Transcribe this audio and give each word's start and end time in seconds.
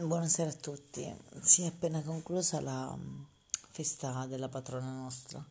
Buonasera 0.00 0.50
a 0.50 0.54
tutti. 0.54 1.12
Si 1.40 1.62
è 1.62 1.66
appena 1.66 2.00
conclusa 2.02 2.60
la 2.60 2.94
mm, 2.94 3.20
festa 3.68 4.26
della 4.26 4.48
patrona 4.48 4.92
nostra, 4.92 5.44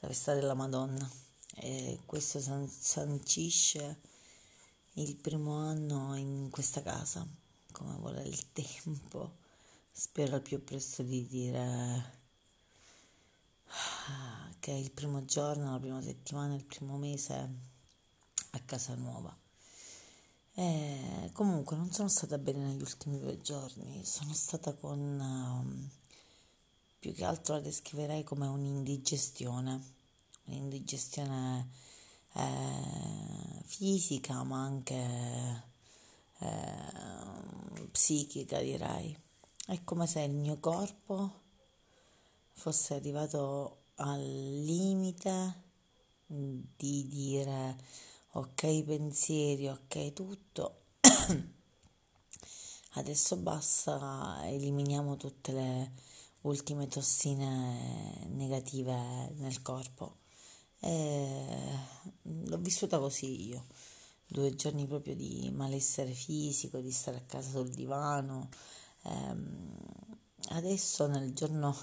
la 0.00 0.08
festa 0.08 0.34
della 0.34 0.54
Madonna. 0.54 1.08
E 1.54 2.00
questo 2.04 2.40
san- 2.40 2.68
sancisce 2.68 4.00
il 4.94 5.14
primo 5.14 5.58
anno 5.58 6.16
in 6.16 6.48
questa 6.50 6.82
casa, 6.82 7.24
come 7.70 7.94
vuole 7.98 8.24
il 8.24 8.46
tempo. 8.50 9.36
Spero 9.92 10.34
al 10.34 10.42
più 10.42 10.64
presto 10.64 11.04
di 11.04 11.24
dire 11.28 12.18
che 14.58 14.72
è 14.72 14.76
il 14.76 14.90
primo 14.90 15.24
giorno, 15.24 15.70
la 15.70 15.78
prima 15.78 16.02
settimana, 16.02 16.54
il 16.54 16.64
primo 16.64 16.98
mese 16.98 17.48
a 18.50 18.58
casa 18.64 18.96
nuova. 18.96 19.32
E 20.54 21.30
comunque 21.32 21.76
non 21.76 21.90
sono 21.92 22.08
stata 22.08 22.36
bene 22.36 22.66
negli 22.66 22.82
ultimi 22.82 23.18
due 23.18 23.40
giorni, 23.40 24.04
sono 24.04 24.34
stata 24.34 24.74
con 24.74 24.98
um, 24.98 25.88
più 26.98 27.14
che 27.14 27.24
altro 27.24 27.54
la 27.54 27.60
descriverei 27.60 28.22
come 28.22 28.46
un'indigestione, 28.46 29.94
un'indigestione 30.44 31.70
eh, 32.34 33.62
fisica 33.64 34.42
ma 34.44 34.62
anche 34.62 35.64
eh, 36.38 37.88
psichica 37.90 38.60
direi. 38.60 39.18
È 39.66 39.82
come 39.84 40.06
se 40.06 40.20
il 40.20 40.32
mio 40.32 40.58
corpo 40.58 41.40
fosse 42.52 42.94
arrivato 42.94 43.84
al 43.96 44.20
limite 44.20 45.60
di 46.26 47.08
dire 47.08 47.76
ok 48.34 48.84
pensieri, 48.84 49.68
ok 49.68 50.12
tutto. 50.12 50.80
Adesso 52.94 53.36
basta, 53.36 54.40
eliminiamo 54.44 55.16
tutte 55.16 55.52
le 55.52 55.92
ultime 56.42 56.86
tossine 56.86 58.26
negative 58.30 59.32
nel 59.36 59.60
corpo. 59.62 60.16
E 60.80 61.78
l'ho 62.22 62.58
vissuta 62.58 62.98
così 62.98 63.48
io, 63.48 63.66
due 64.26 64.54
giorni 64.54 64.86
proprio 64.86 65.14
di 65.14 65.50
malessere 65.54 66.12
fisico, 66.12 66.80
di 66.80 66.90
stare 66.90 67.18
a 67.18 67.22
casa 67.26 67.50
sul 67.50 67.68
divano. 67.70 68.48
Ehm, 69.02 69.76
adesso 70.50 71.06
nel 71.06 71.32
giorno 71.34 71.76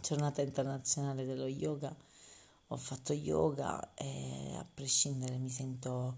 giornata 0.00 0.42
internazionale 0.42 1.24
dello 1.24 1.46
yoga 1.46 1.94
ho 2.68 2.76
fatto 2.76 3.12
yoga 3.12 3.94
e 3.94 4.66
prescindere 4.88 5.36
mi 5.36 5.50
sento 5.50 6.16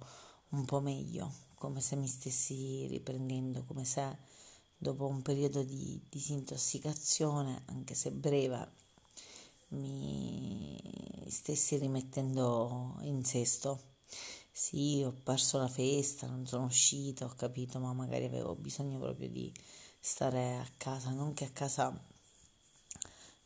un 0.51 0.65
po' 0.65 0.79
meglio, 0.81 1.33
come 1.55 1.81
se 1.81 1.97
mi 1.97 2.07
stessi 2.07 2.87
riprendendo, 2.87 3.65
come 3.65 3.85
se 3.85 4.17
dopo 4.79 5.09
un 5.09 5.23
periodo 5.23 5.65
di 5.65 6.01
disintossicazione, 6.09 7.63
anche 7.67 7.95
se 7.95 8.13
breve, 8.13 8.71
mi 9.71 10.81
stessi 11.27 11.79
rimettendo 11.79 12.97
in 13.01 13.25
sesto. 13.25 13.81
Sì, 14.53 15.03
ho 15.05 15.13
perso 15.13 15.59
la 15.59 15.69
festa, 15.69 16.29
non 16.29 16.47
sono 16.47 16.67
uscita, 16.67 17.25
ho 17.25 17.35
capito, 17.35 17.81
ma 17.81 17.93
magari 17.93 18.27
avevo 18.27 18.55
bisogno 18.55 19.01
proprio 19.01 19.29
di 19.29 19.53
stare 19.99 20.59
a 20.59 20.69
casa, 20.77 21.11
non 21.11 21.35
che 21.35 21.47
a 21.47 21.51
casa 21.51 22.05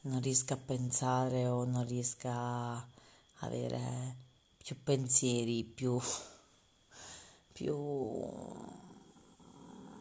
non 0.02 0.20
riesca 0.20 0.52
a 0.52 0.58
pensare 0.58 1.46
o 1.46 1.64
non 1.64 1.86
riesca 1.86 2.30
a 2.30 2.88
avere 3.38 4.32
più 4.64 4.82
pensieri, 4.82 5.62
più, 5.62 6.00
più 7.52 7.76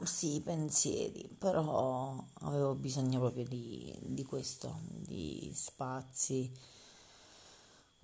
sì, 0.03 0.39
pensieri, 0.41 1.27
però 1.37 2.25
avevo 2.35 2.73
bisogno 2.73 3.19
proprio 3.19 3.43
di, 3.43 3.93
di 3.99 4.23
questo, 4.23 4.79
di 4.87 5.51
spazi 5.53 6.49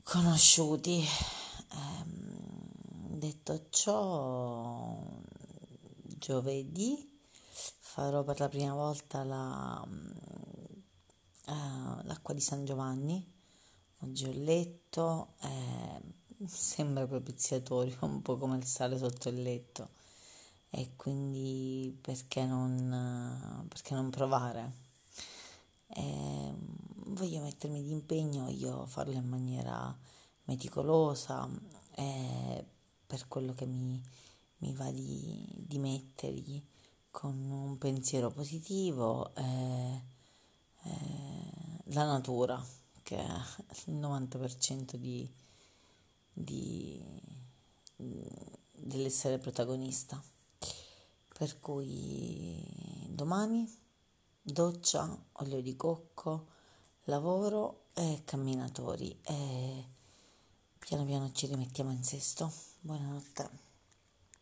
conosciuti. 0.03 1.01
Ehm, 1.71 3.17
detto 3.17 3.67
ciò, 3.69 5.01
giovedì 6.03 7.21
farò 7.79 8.23
per 8.25 8.37
la 8.41 8.49
prima 8.49 8.73
volta 8.73 9.23
la, 9.23 9.81
uh, 11.47 12.01
l'acqua 12.03 12.33
di 12.33 12.41
San 12.41 12.65
Giovanni 12.65 13.37
Oggi 14.01 14.25
ho 14.27 14.31
letto, 14.33 15.33
eh, 15.41 16.01
sembra 16.45 17.05
propiziatorio, 17.07 17.97
un 18.05 18.21
po' 18.21 18.37
come 18.37 18.57
il 18.57 18.65
sale 18.65 18.97
sotto 18.97 19.29
il 19.29 19.41
letto 19.41 19.89
e 20.71 20.91
quindi 20.95 21.97
perché 21.99 22.45
non, 22.45 23.65
perché 23.67 23.93
non 23.93 24.09
provare? 24.09 24.87
Eh, 25.87 26.53
voglio 27.07 27.41
mettermi 27.41 27.81
di 27.81 27.91
impegno, 27.91 28.45
voglio 28.45 28.85
farlo 28.85 29.15
in 29.15 29.27
maniera 29.27 29.95
meticolosa 30.45 31.49
eh, 31.95 32.65
per 33.05 33.27
quello 33.27 33.53
che 33.53 33.65
mi, 33.65 34.01
mi 34.57 34.73
va 34.73 34.91
di, 34.91 35.47
di, 35.55 35.79
mettergli 35.79 36.63
con 37.09 37.35
un 37.35 37.77
pensiero 37.79 38.29
positivo 38.29 39.33
eh, 39.35 40.01
eh 40.83 41.59
la 41.93 42.05
natura 42.05 42.63
che 43.01 43.17
è 43.17 43.27
il 43.87 43.95
90% 43.95 44.95
di, 44.95 45.27
di, 46.39 47.03
dell'essere 48.71 49.37
protagonista. 49.37 50.21
Per 51.37 51.59
cui 51.59 52.63
domani 53.09 53.69
doccia, 54.41 55.17
olio 55.33 55.61
di 55.61 55.75
cocco, 55.75 56.47
lavoro 57.03 57.87
e 57.93 58.21
camminatori 58.25 59.19
e 59.23 59.87
piano 60.77 61.05
piano 61.05 61.31
ci 61.31 61.47
rimettiamo 61.47 61.91
in 61.91 62.03
sesto. 62.03 62.51
Buonanotte. 62.81 63.68